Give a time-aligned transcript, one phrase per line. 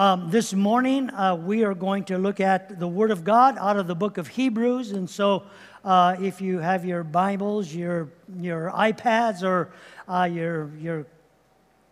[0.00, 3.76] Um, this morning, uh, we are going to look at the Word of God out
[3.76, 4.92] of the book of Hebrews.
[4.92, 5.42] And so,
[5.84, 8.08] uh, if you have your Bibles, your,
[8.38, 9.72] your iPads, or
[10.08, 11.06] uh, your, your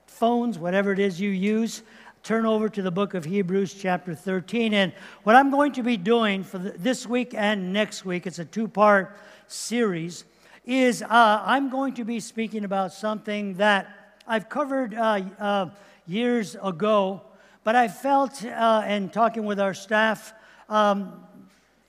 [0.06, 1.82] phones, whatever it is you use,
[2.22, 4.72] turn over to the book of Hebrews, chapter 13.
[4.72, 4.94] And
[5.24, 8.44] what I'm going to be doing for the, this week and next week, it's a
[8.46, 9.18] two part
[9.48, 10.24] series,
[10.64, 15.70] is uh, I'm going to be speaking about something that I've covered uh, uh,
[16.06, 17.20] years ago
[17.68, 20.32] but I felt, uh, and talking with our staff,
[20.70, 21.22] um,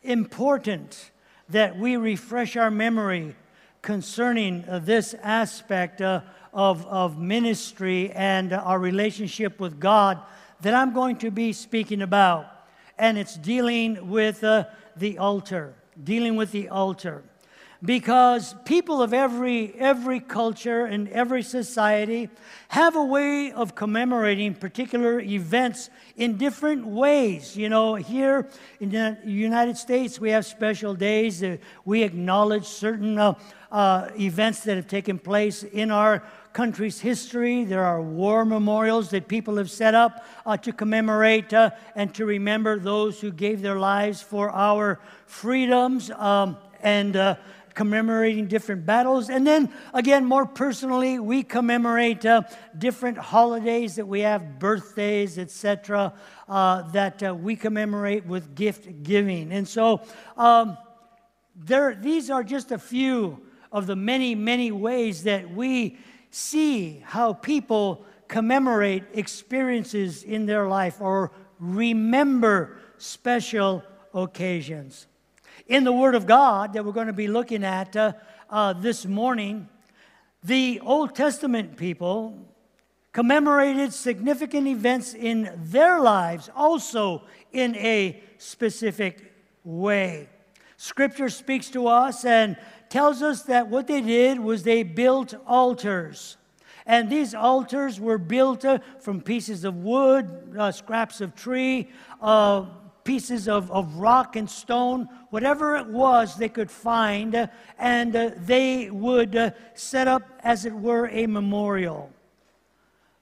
[0.03, 1.11] important
[1.47, 3.33] that we refresh our memory
[3.81, 6.19] concerning uh, this aspect uh,
[6.51, 10.19] of, of ministry and our relationship with God
[10.59, 12.45] that I'm going to be speaking about.
[12.97, 14.65] And it's dealing with uh,
[14.97, 17.23] the altar, dealing with the altar
[17.83, 22.29] because people of every, every culture and every society
[22.67, 27.55] have a way of commemorating particular events in different ways.
[27.55, 28.49] You know, here
[28.81, 33.35] in the United States, we have special days that we acknowledge certain uh,
[33.71, 36.21] uh, events that have taken place in our
[36.51, 37.63] country's history.
[37.63, 42.25] There are war memorials that people have set up uh, to commemorate uh, and to
[42.25, 46.11] remember those who gave their lives for our freedoms.
[46.11, 47.35] Um, and uh,
[47.79, 49.29] commemorating different battles.
[49.29, 52.41] And then again, more personally, we commemorate uh,
[52.77, 56.13] different holidays that we have, birthdays, etc.,
[56.49, 59.53] uh, that uh, we commemorate with gift giving.
[59.53, 60.01] And so
[60.35, 60.77] um,
[61.55, 65.99] there, these are just a few of the many, many ways that we
[66.31, 73.81] see how people commemorate experiences in their life or remember special
[74.13, 75.07] occasions
[75.69, 78.13] in the Word of God that we're going to be looking at uh,
[78.49, 79.69] uh, this morning,
[80.43, 82.37] the Old Testament people
[83.13, 89.31] commemorated significant events in their lives also in a specific
[89.63, 90.27] way.
[90.77, 92.57] Scripture speaks to us and
[92.89, 96.37] tells us that what they did was they built altars.
[96.87, 101.89] And these altars were built uh, from pieces of wood, uh, scraps of tree,
[102.21, 102.65] uh,
[103.09, 107.49] pieces of, of rock and stone, whatever it was they could find,
[107.79, 112.11] and uh, they would uh, set up, as it were, a memorial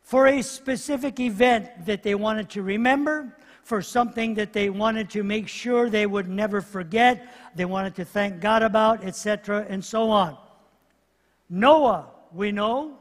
[0.01, 3.33] for a specific event that they wanted to remember,
[3.63, 8.03] for something that they wanted to make sure they would never forget, they wanted to
[8.03, 10.37] thank God about, etc., and so on.
[11.49, 12.97] Noah, we know,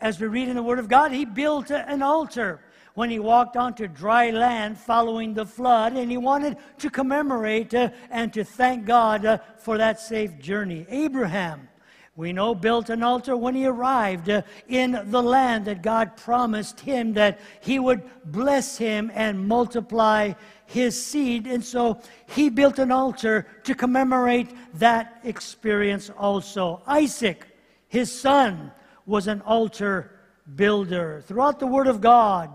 [0.00, 2.62] as we read in the Word of God, he built an altar
[2.94, 7.88] when he walked onto dry land following the flood, and he wanted to commemorate uh,
[8.10, 10.86] and to thank God uh, for that safe journey.
[10.88, 11.68] Abraham,
[12.14, 16.80] we know, built an altar when he arrived uh, in the land that God promised
[16.80, 20.34] him that he would bless him and multiply
[20.66, 21.46] his seed.
[21.46, 26.82] And so he built an altar to commemorate that experience also.
[26.86, 27.46] Isaac,
[27.88, 28.72] his son,
[29.06, 30.18] was an altar
[30.54, 31.22] builder.
[31.26, 32.50] Throughout the Word of God,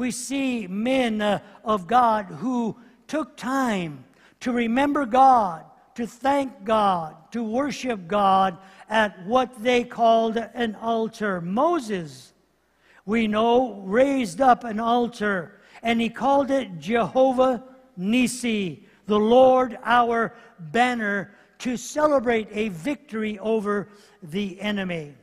[0.00, 2.74] we see men uh, of God who
[3.06, 4.02] took time
[4.40, 5.62] to remember God,
[5.94, 8.56] to thank God, to worship God
[8.88, 11.42] at what they called an altar.
[11.42, 12.32] Moses,
[13.04, 17.62] we know, raised up an altar and he called it Jehovah
[17.94, 23.90] Nisi, the Lord our banner, to celebrate a victory over
[24.22, 25.14] the enemy.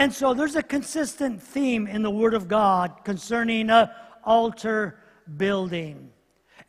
[0.00, 3.92] And so there's a consistent theme in the Word of God concerning uh,
[4.24, 4.98] altar
[5.36, 6.10] building.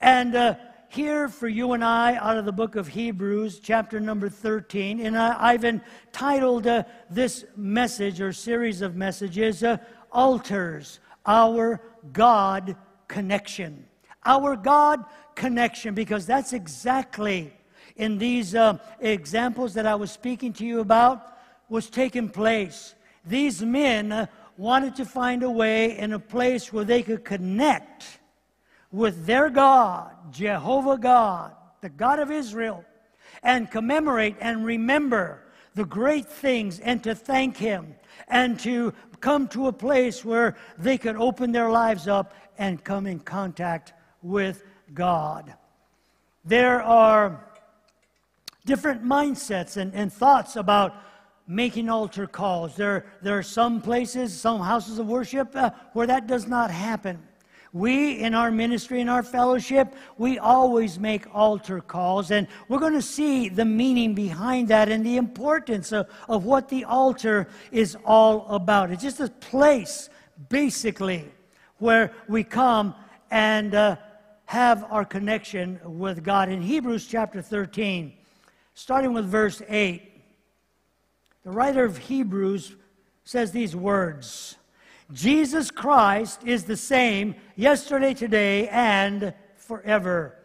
[0.02, 0.56] And uh,
[0.90, 5.18] here for you and I, out of the book of Hebrews, chapter number 13, and
[5.18, 9.78] I, have entitled uh, this message or series of messages, uh,
[10.12, 11.82] Altars, Our
[12.12, 12.76] God
[13.08, 13.86] Connection.
[14.26, 15.06] Our God
[15.36, 17.54] Connection, because that's exactly
[17.96, 21.38] in these uh, examples that I was speaking to you about,
[21.70, 22.94] was taking place
[23.26, 24.28] these men
[24.58, 28.20] wanted to find a way in a place where they could connect
[28.92, 32.84] with their God, Jehovah God, the God of Israel,
[33.44, 37.96] and commemorate and remember the great things and to thank Him
[38.28, 43.08] and to come to a place where they could open their lives up and come
[43.08, 44.64] in contact with
[44.94, 45.54] God.
[46.44, 47.46] There are
[48.66, 50.96] different mindsets and, and thoughts about
[51.52, 52.78] making altar calls.
[52.78, 57.22] There, there are some places, some houses of worship uh, where that does not happen.
[57.74, 62.94] We, in our ministry, in our fellowship, we always make altar calls, and we're going
[62.94, 67.98] to see the meaning behind that and the importance of, of what the altar is
[68.06, 68.92] all about.
[68.92, 70.10] It's just a place,
[70.48, 71.30] basically,
[71.80, 72.96] where we come
[73.30, 73.98] and uh,
[74.46, 76.50] have our connection with God.
[76.50, 78.14] In Hebrews chapter 13,
[78.74, 80.11] starting with verse 8,
[81.44, 82.76] the writer of Hebrews
[83.24, 84.58] says these words
[85.12, 90.38] Jesus Christ is the same yesterday, today, and forever.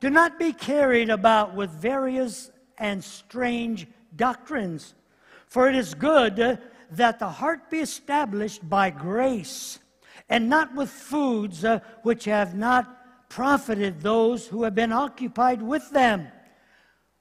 [0.00, 3.86] Do not be carried about with various and strange
[4.16, 4.94] doctrines,
[5.46, 6.58] for it is good
[6.90, 9.78] that the heart be established by grace,
[10.28, 15.90] and not with foods uh, which have not profited those who have been occupied with
[15.90, 16.28] them.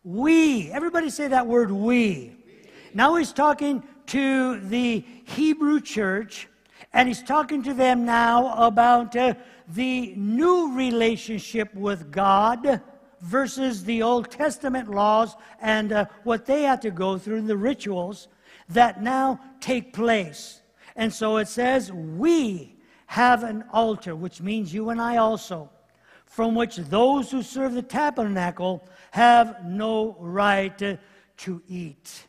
[0.04, 2.43] We, everybody say that word we.
[2.94, 6.48] Now he's talking to the Hebrew church,
[6.94, 9.34] and he's talking to them now about uh,
[9.68, 12.82] the new relationship with God
[13.22, 17.58] versus the Old Testament laws and uh, what they had to go through, in the
[17.58, 18.28] rituals
[18.70, 20.62] that now take place.
[20.96, 22.76] And so it says, We
[23.08, 25.70] have an altar, which means you and I also,
[26.26, 31.00] from which those who serve the tabernacle have no right to,
[31.38, 32.28] to eat.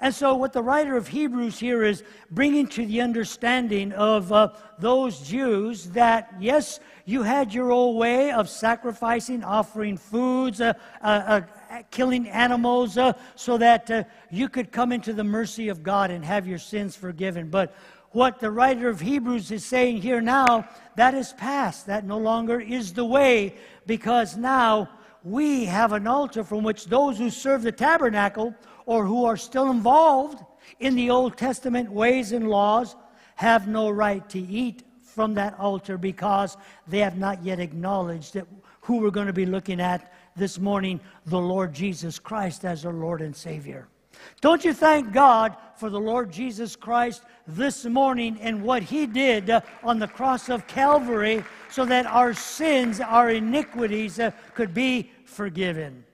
[0.00, 4.48] And so, what the writer of Hebrews here is bringing to the understanding of uh,
[4.78, 11.42] those Jews that, yes, you had your old way of sacrificing, offering foods, uh, uh,
[11.70, 16.10] uh killing animals, uh, so that uh, you could come into the mercy of God
[16.10, 17.50] and have your sins forgiven.
[17.50, 17.74] But
[18.10, 21.86] what the writer of Hebrews is saying here now, that is past.
[21.86, 23.56] That no longer is the way,
[23.86, 24.88] because now
[25.24, 28.54] we have an altar from which those who serve the tabernacle
[28.86, 30.44] or who are still involved
[30.80, 32.96] in the Old Testament ways and laws
[33.36, 36.56] have no right to eat from that altar because
[36.88, 38.46] they have not yet acknowledged that
[38.80, 42.92] who we're going to be looking at this morning, the Lord Jesus Christ as our
[42.92, 43.88] Lord and Savior.
[44.40, 49.50] Don't you thank God for the Lord Jesus Christ this morning and what He did
[49.82, 56.04] on the cross of Calvary so that our sins, our iniquities uh, could be forgiven?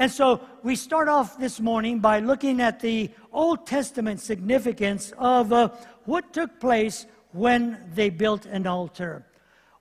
[0.00, 5.52] And so we start off this morning by looking at the Old Testament significance of
[5.52, 5.68] uh,
[6.06, 9.26] what took place when they built an altar.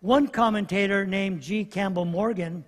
[0.01, 1.63] One commentator named G.
[1.63, 2.65] Campbell Morgan,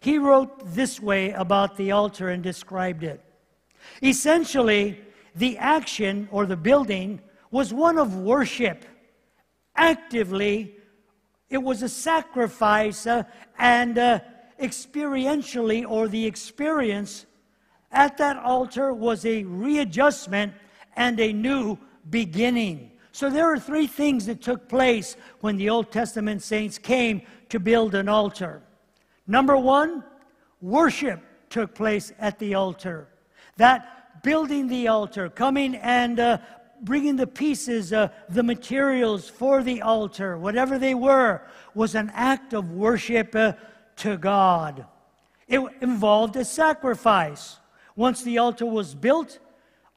[0.00, 3.22] he wrote this way about the altar and described it.
[4.02, 4.98] Essentially,
[5.36, 7.20] the action or the building
[7.50, 8.86] was one of worship.
[9.76, 10.74] Actively,
[11.50, 13.24] it was a sacrifice uh,
[13.58, 14.20] and uh,
[14.64, 17.26] experientially or the experience
[17.92, 20.52] at that altar was a readjustment
[20.96, 21.78] and a new
[22.10, 22.90] beginning.
[23.12, 27.60] So there are three things that took place when the Old Testament saints came to
[27.60, 28.62] build an altar.
[29.26, 30.02] Number one,
[30.60, 33.06] worship took place at the altar.
[33.56, 36.38] That building the altar, coming and uh,
[36.82, 41.42] bringing the pieces, uh, the materials for the altar, whatever they were,
[41.74, 43.52] was an act of worship uh,
[43.96, 44.86] to God.
[45.46, 47.58] It involved a sacrifice.
[47.96, 49.38] Once the altar was built,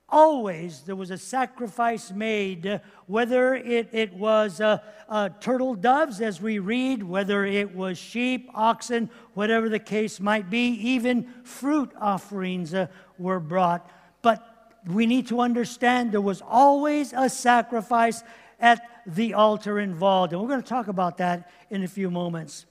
[0.10, 4.78] always there was a sacrifice made, whether it, it was uh,
[5.10, 10.50] uh, turtle doves, as we read, whether it was sheep, oxen, whatever the case might
[10.50, 13.90] be, even fruit offerings uh, were brought.
[14.22, 14.44] But
[14.86, 18.24] we need to understand there was always a sacrifice
[18.60, 20.34] at the altar involved.
[20.34, 22.66] And we're going to talk about that in a few moments.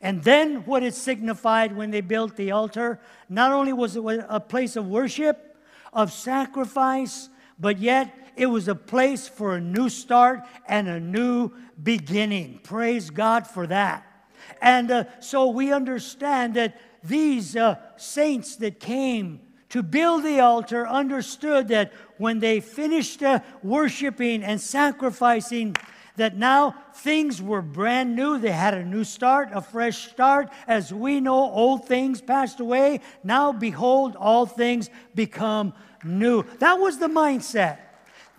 [0.00, 4.40] And then what it signified when they built the altar, not only was it a
[4.40, 5.56] place of worship,
[5.92, 7.28] of sacrifice,
[7.58, 11.50] but yet it was a place for a new start and a new
[11.82, 12.60] beginning.
[12.62, 14.04] Praise God for that.
[14.62, 19.40] And uh, so we understand that these uh, saints that came
[19.70, 25.76] to build the altar understood that when they finished uh, worshiping and sacrificing,
[26.18, 28.38] that now things were brand new.
[28.38, 30.50] They had a new start, a fresh start.
[30.66, 33.00] As we know, old things passed away.
[33.24, 35.72] Now, behold, all things become
[36.04, 36.44] new.
[36.58, 37.78] That was the mindset.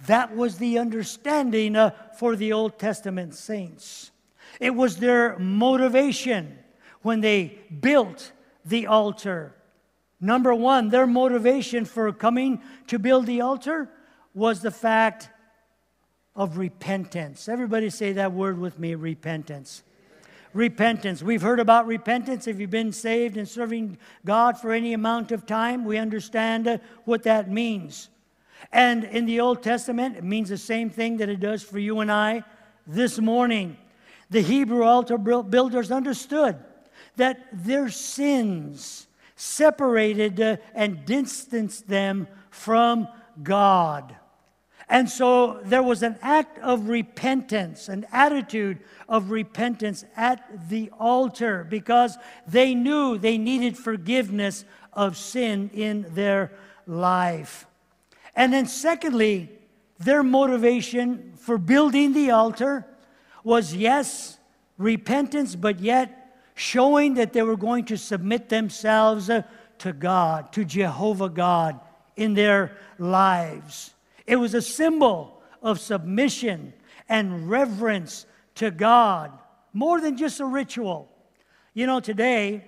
[0.05, 4.11] That was the understanding uh, for the Old Testament saints.
[4.59, 6.57] It was their motivation
[7.01, 8.31] when they built
[8.65, 9.55] the altar.
[10.21, 13.89] Number one, their motivation for coming to build the altar
[14.33, 15.29] was the fact
[16.39, 17.49] of repentance.
[17.49, 19.83] Everybody say that word with me repentance.
[20.53, 21.21] Repentance.
[21.21, 22.47] We've heard about repentance.
[22.47, 26.77] If you've been saved and serving God for any amount of time, we understand uh,
[27.03, 28.07] what that means.
[28.71, 31.99] And in the Old Testament, it means the same thing that it does for you
[31.99, 32.45] and I
[32.87, 33.77] this morning.
[34.29, 36.57] The Hebrew altar builders understood
[37.17, 43.09] that their sins separated uh, and distanced them from
[43.43, 44.15] God.
[44.89, 51.63] And so there was an act of repentance, an attitude of repentance at the altar
[51.69, 52.17] because
[52.47, 56.51] they knew they needed forgiveness of sin in their
[56.87, 57.67] life.
[58.35, 59.49] And then, secondly,
[59.99, 62.85] their motivation for building the altar
[63.43, 64.39] was yes,
[64.79, 69.43] repentance, but yet showing that they were going to submit themselves uh,
[69.77, 71.79] to God, to Jehovah God
[72.15, 73.93] in their lives.
[74.29, 76.71] It was a symbol of submission
[77.09, 79.31] and reverence to God,
[79.73, 81.11] more than just a ritual.
[81.73, 82.63] You know, today,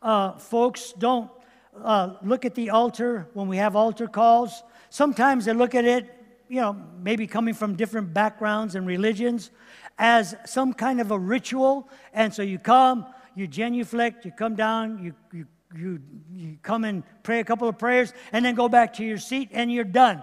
[0.00, 1.30] uh, folks don't
[1.78, 4.62] uh, look at the altar when we have altar calls.
[4.88, 6.10] Sometimes they look at it,
[6.48, 9.50] you know, maybe coming from different backgrounds and religions,
[9.98, 11.86] as some kind of a ritual.
[12.14, 13.04] And so you come,
[13.34, 16.00] you genuflect, you come down, you, you you,
[16.32, 19.48] you come and pray a couple of prayers and then go back to your seat
[19.52, 20.22] and you're done.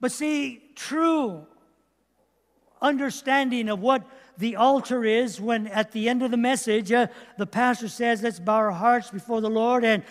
[0.00, 1.46] But see, true
[2.82, 4.02] understanding of what
[4.38, 8.40] the altar is when at the end of the message uh, the pastor says, Let's
[8.40, 10.02] bow our hearts before the Lord and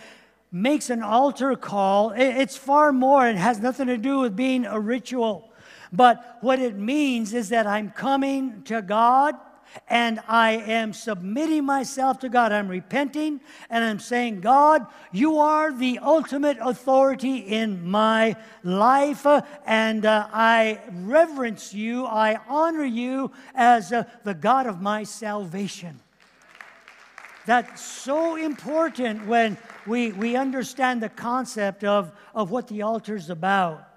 [0.51, 2.11] makes an altar call.
[2.15, 5.51] It's far more, it has nothing to do with being a ritual.
[5.91, 9.35] But what it means is that I'm coming to God
[9.87, 12.51] and I am submitting myself to God.
[12.51, 19.41] I'm repenting and I'm saying, God, you are the ultimate authority in my life, uh,
[19.65, 25.99] and uh, I reverence you, I honor you as uh, the God of my salvation.
[27.45, 29.57] That's so important when
[29.87, 33.87] we, we understand the concept of, of what the altar is about.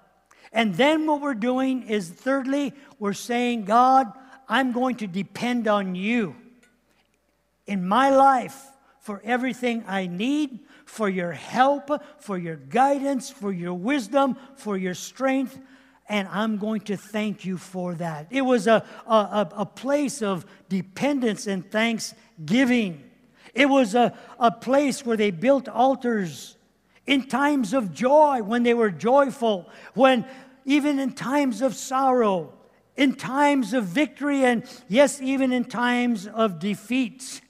[0.51, 4.11] And then what we're doing is, thirdly, we're saying, God,
[4.53, 6.35] I'm going to depend on you
[7.65, 8.67] in my life
[8.99, 14.93] for everything I need, for your help, for your guidance, for your wisdom, for your
[14.93, 15.57] strength.
[16.07, 18.27] And I'm going to thank you for that.
[18.29, 23.03] It was a, a, a place of dependence and thanksgiving.
[23.55, 26.57] It was a, a place where they built altars
[27.07, 30.27] in times of joy, when they were joyful, when
[30.63, 32.53] even in times of sorrow,
[32.95, 37.41] in times of victory, and yes, even in times of defeat.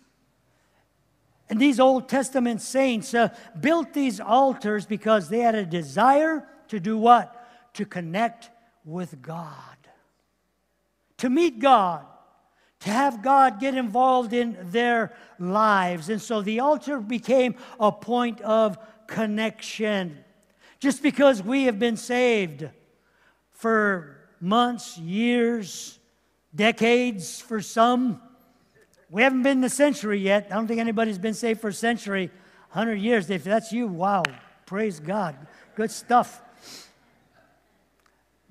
[1.49, 6.79] And these Old Testament saints uh, built these altars because they had a desire to
[6.79, 7.39] do what?
[7.73, 8.49] To connect
[8.85, 9.77] with God,
[11.17, 12.05] to meet God,
[12.81, 16.09] to have God get involved in their lives.
[16.09, 20.23] And so the altar became a point of connection.
[20.79, 22.69] Just because we have been saved
[23.51, 25.97] for months, years,
[26.53, 28.21] decades for some.
[29.09, 30.47] We haven't been the century yet.
[30.51, 32.29] I don't think anybody's been saved for a century,
[32.71, 33.29] 100 years.
[33.29, 34.23] If that's you, wow,
[34.65, 35.35] praise God.
[35.75, 36.41] Good stuff.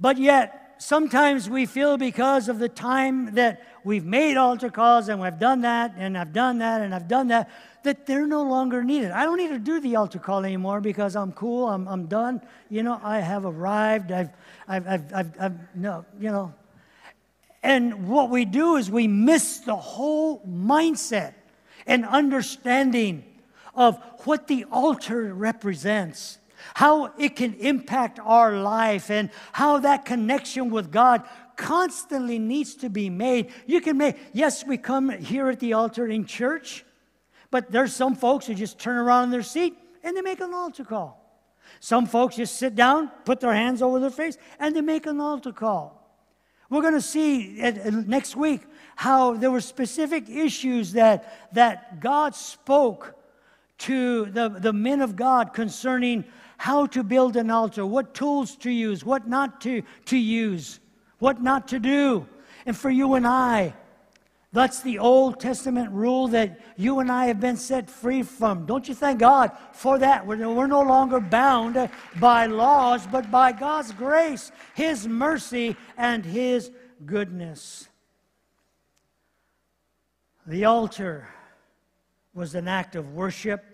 [0.01, 5.21] But yet, sometimes we feel because of the time that we've made altar calls and
[5.21, 7.51] we've done that and I've done that and I've done that,
[7.85, 9.11] that they're no longer needed.
[9.11, 12.41] I don't need to do the altar call anymore because I'm cool, I'm, I'm done.
[12.71, 14.31] You know, I have arrived, I've,
[14.69, 16.55] I've, I've, I've, I've no, you know.
[17.63, 21.35] And what we do is we miss the whole mindset
[21.87, 23.25] and understanding
[23.75, 26.39] of what the altar represents,
[26.75, 31.23] how it can impact our life, and how that connection with God
[31.57, 33.51] constantly needs to be made.
[33.67, 36.85] You can make, yes, we come here at the altar in church,
[37.53, 40.53] but there's some folks who just turn around in their seat and they make an
[40.53, 41.19] altar call.
[41.79, 45.21] Some folks just sit down, put their hands over their face, and they make an
[45.21, 45.99] altar call.
[46.71, 47.59] We're going to see
[48.07, 48.63] next week
[48.97, 53.15] how there were specific issues that, that God spoke
[53.79, 56.25] to the, the men of God concerning
[56.57, 60.81] how to build an altar, what tools to use, what not to, to use,
[61.19, 62.27] what not to do.
[62.65, 63.75] And for you and I,
[64.53, 68.67] that's the Old Testament rule that you and I have been set free from.
[68.67, 70.27] Don't you thank God for that?
[70.27, 71.89] We're, we're no longer bound
[72.21, 76.71] by laws, but by God's grace, His mercy, and His
[77.07, 77.89] goodness.
[80.47, 81.29] The altar
[82.35, 83.65] was an act of worship.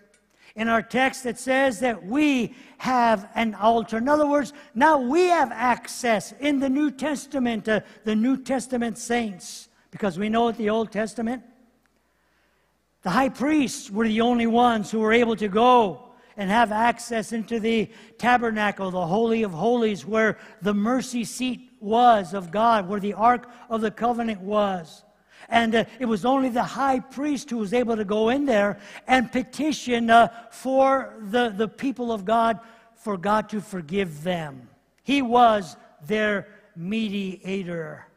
[0.55, 3.99] In our text, it says that we have an altar.
[3.99, 9.68] In other words, now we have access in the New Testament, the New Testament saints.
[9.91, 11.43] Because we know at the Old Testament,
[13.03, 17.33] the high priests were the only ones who were able to go and have access
[17.33, 23.01] into the tabernacle, the Holy of Holies, where the mercy seat was of God, where
[23.01, 25.05] the Ark of the Covenant was.
[25.49, 28.79] And uh, it was only the high priest who was able to go in there
[29.07, 32.61] and petition uh, for the, the people of God
[32.95, 34.69] for God to forgive them.
[35.03, 38.08] He was their mediator.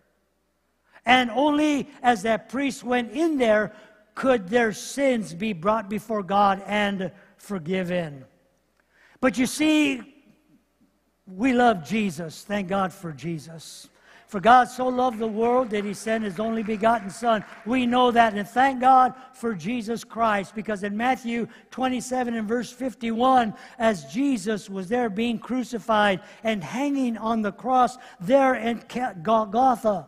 [1.06, 3.74] And only as that priest went in there
[4.14, 8.26] could their sins be brought before God and forgiven.
[9.20, 10.02] But you see,
[11.26, 12.44] we love Jesus.
[12.44, 13.90] Thank God for Jesus.
[14.28, 17.44] For God so loved the world that he sent his only begotten Son.
[17.66, 22.72] We know that, and thank God for Jesus Christ, because in Matthew 27 and verse
[22.72, 28.82] 51, as Jesus was there being crucified and hanging on the cross there in
[29.22, 30.08] Golgotha,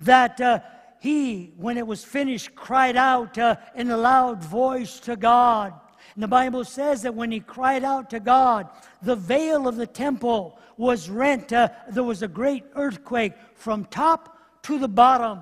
[0.00, 0.60] that uh,
[1.00, 5.72] he, when it was finished, cried out uh, in a loud voice to God.
[6.14, 8.68] And the Bible says that when he cried out to God,
[9.02, 11.52] the veil of the temple was rent.
[11.52, 15.40] Uh, there was a great earthquake from top to the bottom.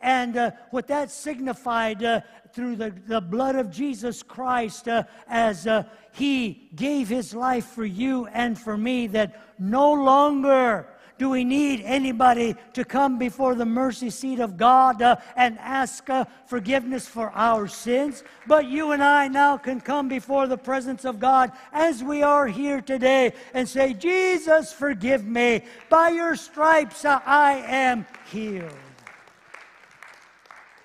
[0.00, 2.20] And uh, what that signified uh,
[2.52, 7.84] through the, the blood of Jesus Christ uh, as uh, he gave his life for
[7.84, 13.66] you and for me, that no longer do we need anybody to come before the
[13.66, 18.22] mercy seat of God uh, and ask uh, forgiveness for our sins?
[18.46, 22.46] But you and I now can come before the presence of God as we are
[22.46, 25.62] here today and say, Jesus, forgive me.
[25.90, 28.72] By your stripes uh, I am healed.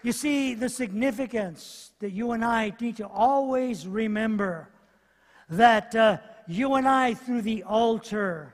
[0.02, 4.68] You see, the significance that you and I need to always remember
[5.50, 8.52] that uh, you and I, through the altar,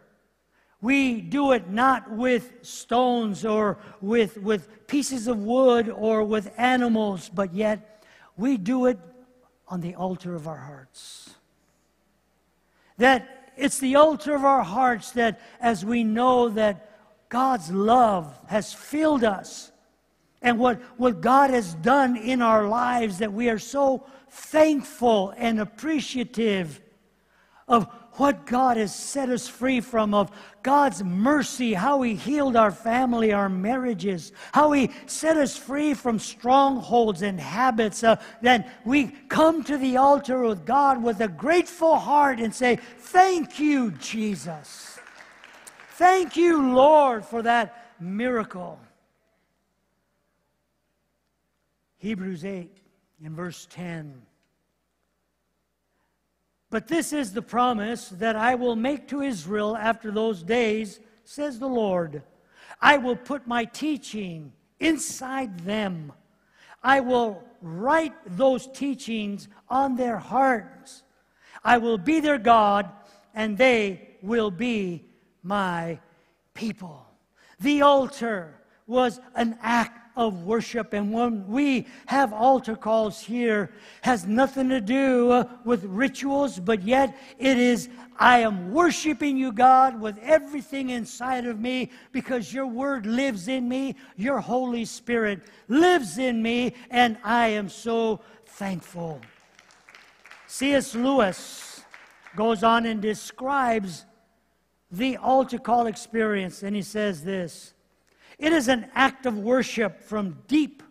[0.81, 7.29] we do it not with stones or with, with pieces of wood or with animals,
[7.29, 8.05] but yet
[8.37, 8.97] we do it
[9.67, 11.35] on the altar of our hearts.
[12.97, 16.89] That it's the altar of our hearts that, as we know that
[17.27, 19.71] God's love has filled us
[20.41, 25.59] and what, what God has done in our lives, that we are so thankful and
[25.59, 26.79] appreciative
[27.67, 27.87] of
[28.19, 30.29] what God has set us free from, of
[30.61, 36.19] God's mercy, how He healed our family, our marriages, how He set us free from
[36.19, 38.03] strongholds and habits.
[38.03, 42.75] Uh, then we come to the altar with God with a grateful heart and say,
[42.97, 44.99] Thank you, Jesus.
[45.91, 48.79] Thank you, Lord, for that miracle.
[51.97, 52.77] Hebrews 8
[53.23, 54.21] in verse 10.
[56.69, 61.59] But this is the promise that I will make to Israel after those days, says
[61.59, 62.21] the Lord.
[62.79, 66.13] I will put my teaching inside them.
[66.83, 71.03] I will write those teachings on their hearts.
[71.63, 72.89] I will be their God,
[73.33, 75.03] and they will be
[75.43, 75.99] my
[76.53, 77.05] people.
[77.59, 80.93] The altar was an act of worship.
[80.93, 86.83] And when we have altar calls here, has nothing to do uh, with rituals, but
[86.83, 87.89] yet it is
[88.21, 93.69] I am worshiping you, God, with everything inside of me because your word lives in
[93.69, 93.95] me.
[94.17, 99.21] Your Holy Spirit lives in me, and I am so thankful.
[100.47, 100.95] C.S.
[100.95, 101.81] Lewis
[102.35, 104.05] goes on and describes
[104.91, 107.73] the altar call experience, and he says this
[108.39, 110.81] it is an act of worship from deep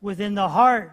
[0.00, 0.92] within the heart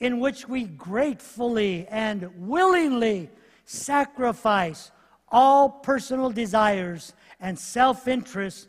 [0.00, 3.30] in which we gratefully and willingly
[3.64, 4.90] sacrifice
[5.28, 8.68] all personal desires and self interest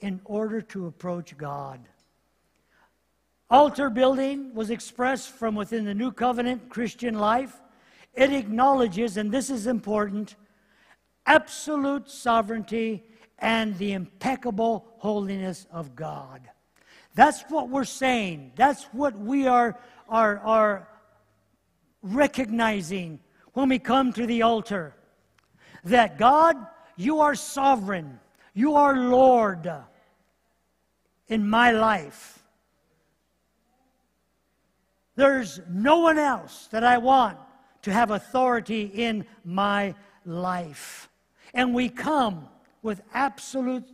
[0.00, 1.80] in order to approach God.
[3.50, 7.60] Altar building was expressed from within the New Covenant Christian life.
[8.14, 10.36] It acknowledges, and this is important,
[11.24, 13.04] absolute sovereignty
[13.38, 16.42] and the impeccable holiness of God.
[17.14, 18.52] That's what we're saying.
[18.56, 20.88] That's what we are, are, are
[22.02, 23.20] recognizing
[23.52, 24.94] when we come to the altar.
[25.84, 26.56] That God,
[26.96, 28.18] you are sovereign,
[28.54, 29.70] you are Lord
[31.28, 32.38] in my life.
[35.14, 37.38] There's no one else that I want
[37.82, 41.08] to have authority in my life.
[41.54, 42.48] And we come
[42.82, 43.84] with absolute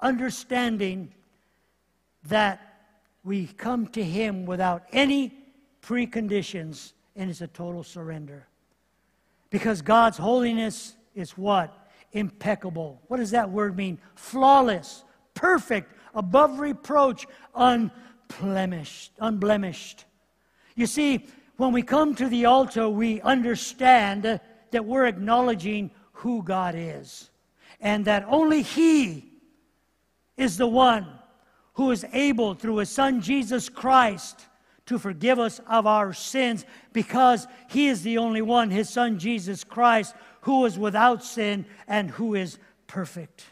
[0.00, 1.12] understanding
[2.24, 2.60] that
[3.24, 5.34] we come to Him without any
[5.82, 8.46] preconditions, and it's a total surrender.
[9.50, 11.88] Because God's holiness is what?
[12.12, 13.00] Impeccable.
[13.08, 13.98] What does that word mean?
[14.14, 19.12] Flawless, perfect, above reproach, unblemished.
[19.18, 20.04] Unblemished.
[20.74, 26.74] You see, when we come to the altar, we understand that we're acknowledging who God
[26.76, 27.30] is
[27.80, 29.32] and that only He
[30.36, 31.06] is the one
[31.74, 34.46] who is able, through His Son Jesus Christ,
[34.86, 39.64] to forgive us of our sins because He is the only one, His Son Jesus
[39.64, 43.44] Christ, who is without sin and who is perfect.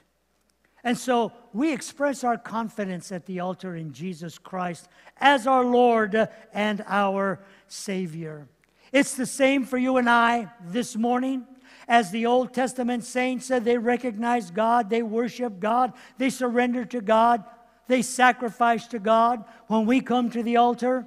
[0.82, 6.28] And so we express our confidence at the altar in Jesus Christ as our Lord
[6.52, 8.46] and our Savior.
[8.92, 11.44] It's the same for you and I this morning.
[11.88, 17.00] As the Old Testament saints said, they recognize God, they worship God, they surrender to
[17.00, 17.44] God,
[17.86, 19.44] they sacrifice to God.
[19.68, 21.06] When we come to the altar,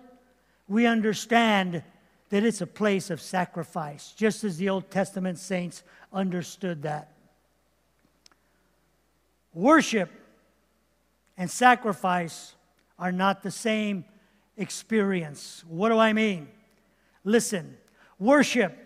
[0.68, 1.84] we understand
[2.30, 7.12] that it's a place of sacrifice, just as the Old Testament saints understood that.
[9.54, 10.10] Worship
[11.38, 12.56] and sacrifice
[12.98, 14.06] are not the same
[14.58, 15.64] experience.
[15.68, 16.48] What do I mean?
[17.24, 17.78] Listen,
[18.20, 18.78] worship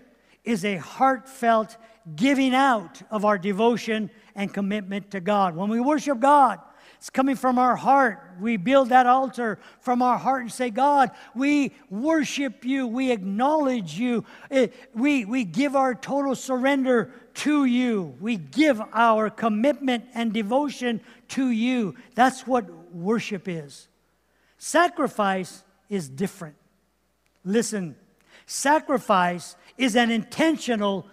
[0.43, 1.77] is a heartfelt
[2.15, 5.55] giving out of our devotion and commitment to God.
[5.55, 6.59] When we worship God,
[6.97, 8.31] it's coming from our heart.
[8.39, 12.87] We build that altar from our heart and say, God, we worship you.
[12.87, 14.23] We acknowledge you.
[14.49, 18.15] Eh, we, we give our total surrender to you.
[18.21, 21.95] We give our commitment and devotion to you.
[22.15, 23.89] That's what worship is.
[24.57, 26.55] Sacrifice is different.
[27.43, 27.97] Listen,
[28.45, 31.07] sacrifice is an intentional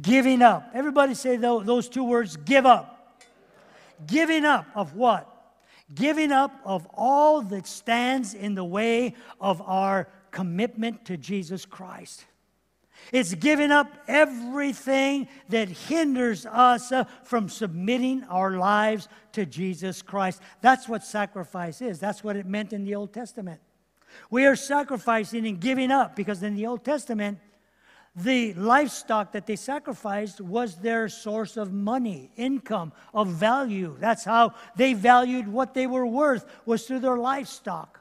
[0.00, 0.70] giving up.
[0.74, 3.22] Everybody say those two words give up.
[4.06, 5.34] Giving up of what?
[5.92, 12.24] giving up of all that stands in the way of our commitment to Jesus Christ.
[13.12, 20.40] It's giving up everything that hinders us uh, from submitting our lives to Jesus Christ.
[20.62, 21.98] That's what sacrifice is.
[21.98, 23.60] That's what it meant in the Old Testament.
[24.30, 27.38] We are sacrificing and giving up because in the Old Testament,
[28.16, 33.96] the livestock that they sacrificed was their source of money, income, of value.
[33.98, 38.00] That's how they valued what they were worth, was through their livestock.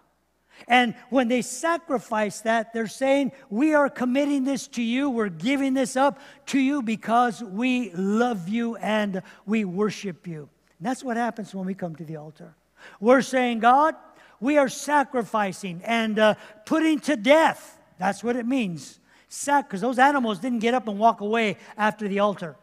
[0.68, 5.10] And when they sacrifice that, they're saying, We are committing this to you.
[5.10, 10.48] We're giving this up to you because we love you and we worship you.
[10.78, 12.56] And that's what happens when we come to the altar.
[13.00, 13.96] We're saying, God,
[14.44, 17.80] we are sacrificing and uh, putting to death.
[17.98, 19.00] That's what it means
[19.46, 22.56] because those animals didn't get up and walk away after the altar.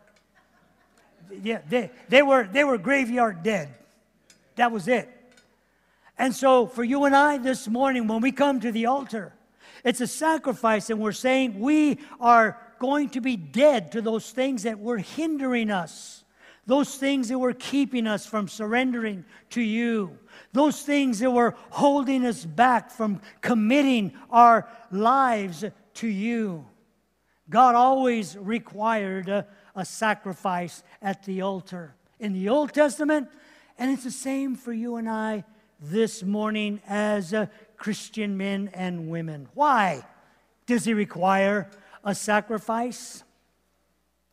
[1.42, 3.70] Yeah, they, they, were, they were graveyard dead.
[4.56, 5.08] That was it.
[6.18, 9.32] And so, for you and I this morning, when we come to the altar,
[9.82, 14.64] it's a sacrifice, and we're saying we are going to be dead to those things
[14.64, 16.24] that were hindering us,
[16.70, 20.16] those things that were keeping us from surrendering to you,
[20.52, 26.64] those things that were holding us back from committing our lives to you.
[27.48, 33.28] God always required a, a, sacrifice at the altar in the Old Testament,
[33.76, 35.42] and it's the same for you and I
[35.80, 37.46] this morning as uh,
[37.78, 39.48] Christian men and women.
[39.54, 40.04] Why
[40.66, 41.68] does He require
[42.04, 43.24] a sacrifice?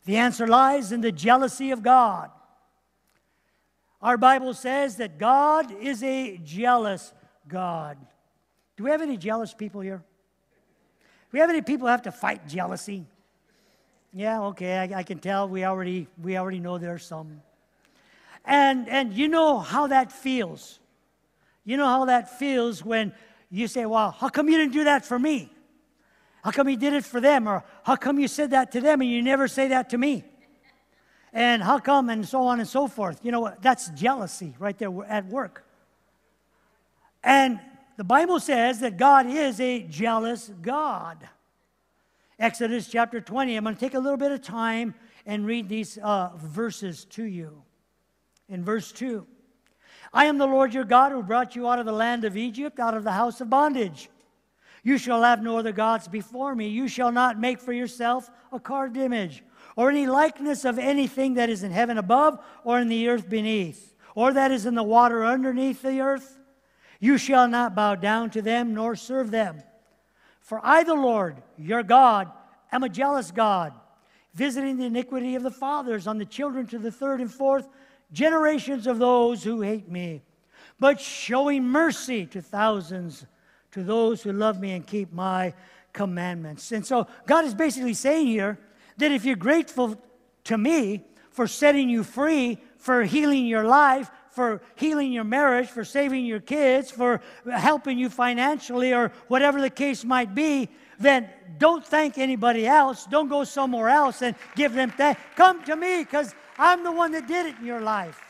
[0.08, 2.30] The answer lies in the jealousy of God.
[4.00, 7.12] Our Bible says that God is a jealous
[7.46, 7.98] God.
[8.78, 9.98] Do we have any jealous people here?
[9.98, 13.04] Do we have any people who have to fight jealousy?
[14.14, 17.42] Yeah, okay, I, I, can tell we already, we already know there's some.
[18.46, 20.80] And, and you know how that feels.
[21.66, 23.12] You know how that feels when
[23.50, 25.52] you say, well, how come you didn't do that for me?
[26.44, 27.48] How come you did it for them?
[27.48, 30.24] Or how come you said that to them and you never say that to me?
[31.32, 33.20] And how come, and so on and so forth.
[33.22, 33.62] You know, what?
[33.62, 35.64] that's jealousy right there at work.
[37.22, 37.60] And
[37.96, 41.28] the Bible says that God is a jealous God.
[42.38, 43.56] Exodus chapter 20.
[43.56, 44.94] I'm going to take a little bit of time
[45.26, 47.62] and read these uh, verses to you.
[48.48, 49.26] In verse 2,
[50.12, 52.78] I am the Lord your God who brought you out of the land of Egypt,
[52.78, 54.08] out of the house of bondage.
[54.88, 56.68] You shall have no other gods before me.
[56.68, 59.44] You shall not make for yourself a carved image,
[59.76, 63.94] or any likeness of anything that is in heaven above, or in the earth beneath,
[64.14, 66.38] or that is in the water underneath the earth.
[67.00, 69.62] You shall not bow down to them nor serve them.
[70.40, 72.32] For I, the Lord, your God,
[72.72, 73.74] am a jealous God,
[74.32, 77.68] visiting the iniquity of the fathers on the children to the third and fourth
[78.10, 80.22] generations of those who hate me,
[80.80, 83.26] but showing mercy to thousands
[83.72, 85.54] to those who love me and keep my
[85.92, 86.72] commandments.
[86.72, 88.58] And so God is basically saying here
[88.98, 90.00] that if you're grateful
[90.44, 95.84] to me for setting you free, for healing your life, for healing your marriage, for
[95.84, 100.68] saving your kids, for helping you financially, or whatever the case might be,
[101.00, 101.28] then
[101.58, 103.04] don't thank anybody else.
[103.06, 105.20] Don't go somewhere else and give them thanks.
[105.36, 108.20] Come to me because I'm the one that did it in your life.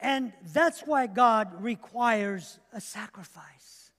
[0.00, 3.90] And that's why God requires a sacrifice.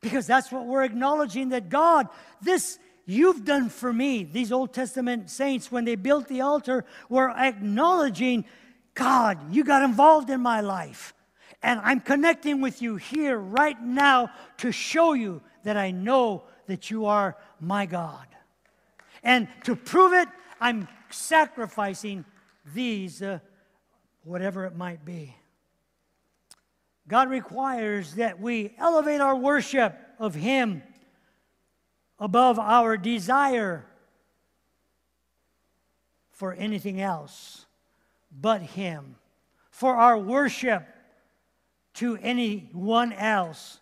[0.00, 2.08] Because that's what we're acknowledging that God,
[2.40, 4.24] this you've done for me.
[4.24, 8.44] These Old Testament saints, when they built the altar, were acknowledging,
[8.94, 11.14] God, you got involved in my life.
[11.62, 16.90] And I'm connecting with you here right now to show you that I know that
[16.90, 18.26] you are my God.
[19.22, 20.28] And to prove it,
[20.60, 22.24] I'm sacrificing
[22.74, 23.40] these, uh,
[24.24, 25.34] whatever it might be.
[27.08, 30.82] God requires that we elevate our worship of Him
[32.18, 33.84] above our desire
[36.30, 37.66] for anything else
[38.30, 39.16] but Him,
[39.70, 40.86] for our worship
[41.94, 43.80] to anyone else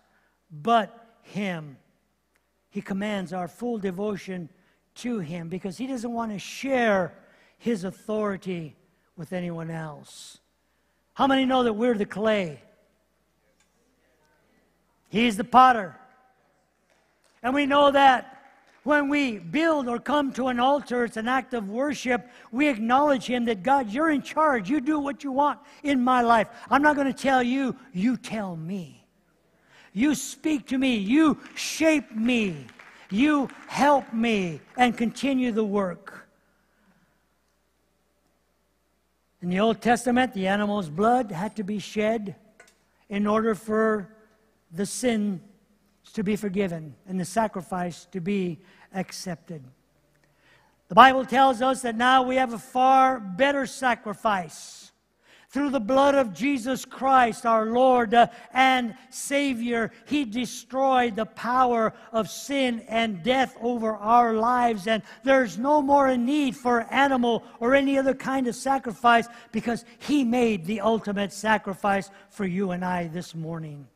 [0.51, 1.77] but Him.
[2.71, 4.49] He commands our full devotion
[4.97, 7.15] to Him because He doesn't want to share
[7.59, 8.77] His authority
[9.19, 10.39] with anyone else.
[11.13, 12.63] How many know that we're the clay?
[15.11, 15.97] He's the potter.
[17.43, 18.37] And we know that
[18.85, 22.31] when we build or come to an altar, it's an act of worship.
[22.53, 24.71] We acknowledge Him that God, you're in charge.
[24.71, 26.49] You do what you want in my life.
[26.71, 29.05] I'm not going to tell you, you tell me.
[29.93, 30.97] You speak to me.
[30.97, 32.67] You shape me.
[33.11, 36.28] You help me and continue the work.
[39.49, 42.37] In the Old Testament, the animal's blood had to be shed
[43.09, 44.15] in order for
[44.71, 45.41] the sin
[46.13, 48.59] to be forgiven and the sacrifice to be
[48.93, 49.65] accepted.
[50.89, 54.88] The Bible tells us that now we have a far better sacrifice
[55.51, 61.95] through the blood of Jesus Christ, our Lord uh, and Savior, He destroyed the power
[62.13, 64.87] of sin and death over our lives.
[64.87, 69.87] And there's no more a need for animal or any other kind of sacrifice because
[69.99, 73.89] He made the ultimate sacrifice for you and I this morning.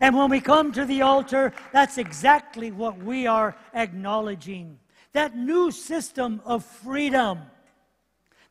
[0.00, 4.78] And when we come to the altar, that's exactly what we are acknowledging.
[5.12, 7.40] That new system of freedom,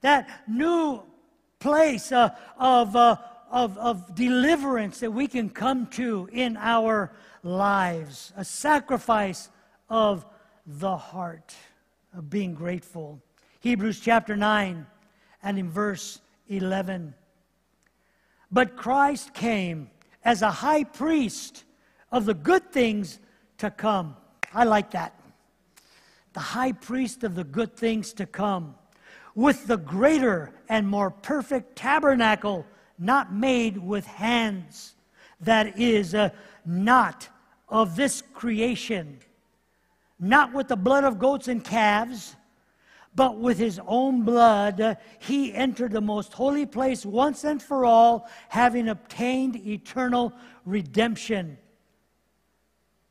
[0.01, 1.03] that new
[1.59, 3.17] place uh, of, uh,
[3.51, 7.11] of, of deliverance that we can come to in our
[7.43, 9.49] lives, a sacrifice
[9.89, 10.25] of
[10.65, 11.55] the heart,
[12.15, 13.21] of being grateful.
[13.59, 14.85] Hebrews chapter 9
[15.43, 17.13] and in verse 11.
[18.51, 19.89] But Christ came
[20.23, 21.63] as a high priest
[22.11, 23.19] of the good things
[23.57, 24.15] to come.
[24.53, 25.19] I like that.
[26.33, 28.75] The high priest of the good things to come
[29.37, 32.65] with the greater and more perfect tabernacle
[32.97, 34.95] not made with hands,
[35.41, 36.27] that is, uh,
[36.65, 37.29] not
[37.69, 39.19] of this creation,
[40.19, 42.35] not with the blood of goats and calves,
[43.13, 47.85] but with his own blood, uh, he entered the most holy place once and for
[47.85, 50.33] all, having obtained eternal
[50.65, 51.59] redemption.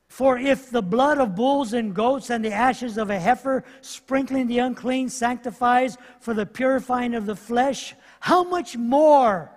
[0.09, 4.47] For if the blood of bulls and goats and the ashes of a heifer sprinkling
[4.47, 9.51] the unclean sanctifies for the purifying of the flesh, how much more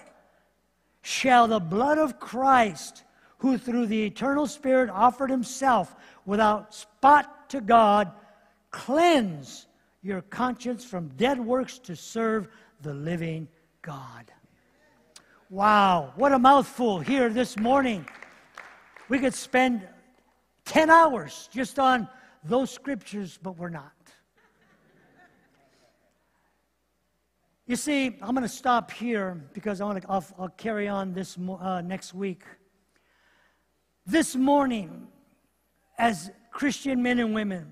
[1.01, 3.03] shall the blood of Christ,
[3.37, 8.11] who through the eternal Spirit offered himself without spot to God,
[8.71, 9.67] cleanse
[10.01, 12.47] your conscience from dead works to serve
[12.81, 13.47] the living
[13.81, 14.31] God?
[15.49, 18.07] Wow, what a mouthful here this morning.
[19.07, 19.87] We could spend
[20.69, 22.07] 10 hours just on
[22.43, 23.91] those scriptures, but we're not.
[27.65, 31.11] You see, I'm going to stop here because I want to, I'll, I'll carry on
[31.11, 32.43] this uh, next week.
[34.05, 35.07] This morning,
[35.97, 37.71] as Christian men and women,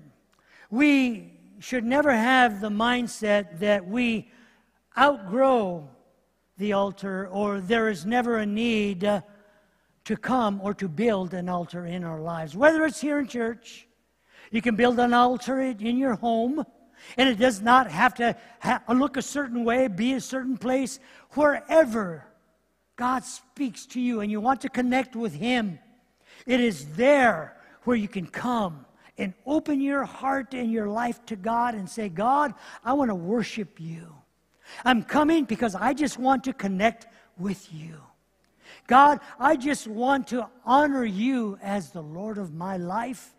[0.68, 4.28] we should never have the mindset that we
[4.98, 5.88] outgrow
[6.56, 9.04] the altar or there is never a need.
[9.04, 9.20] Uh,
[10.08, 12.56] to come or to build an altar in our lives.
[12.56, 13.86] Whether it's here in church,
[14.50, 16.64] you can build an altar in your home,
[17.18, 20.98] and it does not have to ha- look a certain way, be a certain place.
[21.32, 22.24] Wherever
[22.96, 25.78] God speaks to you and you want to connect with Him,
[26.46, 28.86] it is there where you can come
[29.18, 33.14] and open your heart and your life to God and say, God, I want to
[33.14, 34.14] worship you.
[34.86, 38.00] I'm coming because I just want to connect with you.
[38.86, 43.34] God, I just want to honor you as the Lord of my life.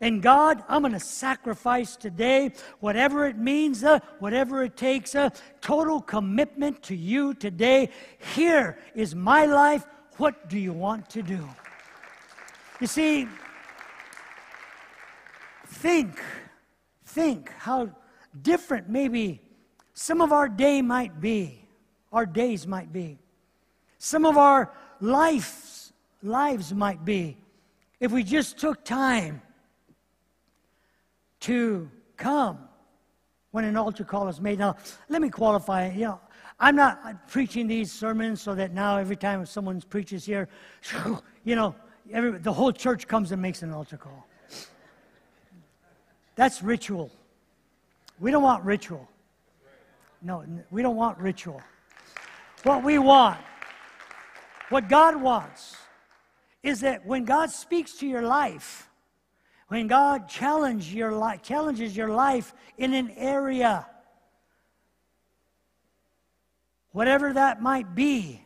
[0.00, 5.24] And God, I'm going to sacrifice today, whatever it means, uh, whatever it takes, a
[5.24, 7.90] uh, total commitment to you today.
[8.34, 9.84] Here is my life.
[10.16, 11.46] What do you want to do?
[12.80, 13.28] You see,
[15.66, 16.20] think,
[17.04, 17.90] think how
[18.40, 19.40] different maybe
[19.94, 21.64] some of our day might be,
[22.12, 23.18] our days might be.
[24.04, 25.92] Some of our lives,
[26.24, 27.36] lives might be
[28.00, 29.40] if we just took time
[31.38, 32.58] to come
[33.52, 34.58] when an altar call is made.
[34.58, 34.74] Now,
[35.08, 35.92] let me qualify.
[35.92, 36.20] You know,
[36.58, 40.48] I'm not preaching these sermons so that now every time someone preaches here,
[41.44, 41.72] you know,
[42.12, 44.26] every, the whole church comes and makes an altar call.
[46.34, 47.12] That's ritual.
[48.18, 49.08] We don't want ritual.
[50.22, 51.62] No, we don't want ritual.
[52.64, 53.38] What we want,
[54.72, 55.76] what God wants,
[56.62, 58.88] is that when God speaks to your life,
[59.68, 63.86] when God challenge your life, challenges your life in an area,
[66.92, 68.42] whatever that might be,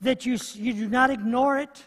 [0.00, 1.84] that you, you do not ignore it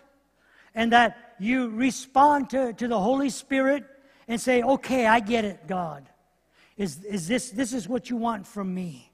[0.75, 3.83] and that you respond to, to the Holy Spirit
[4.27, 6.07] and say, okay, I get it, God.
[6.77, 9.11] Is, is this, this is what you want from me.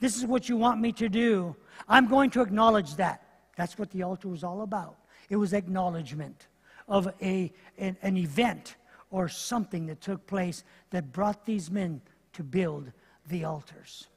[0.00, 1.56] This is what you want me to do.
[1.88, 3.29] I'm going to acknowledge that.
[3.60, 4.96] That's what the altar was all about.
[5.28, 6.46] It was acknowledgement
[6.88, 8.76] of a, an, an event
[9.10, 12.00] or something that took place that brought these men
[12.32, 12.90] to build
[13.28, 14.08] the altars.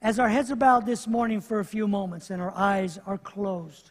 [0.00, 3.18] As our heads are bowed this morning for a few moments and our eyes are
[3.18, 3.90] closed,